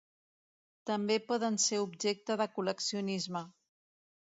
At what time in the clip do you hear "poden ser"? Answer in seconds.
1.33-1.79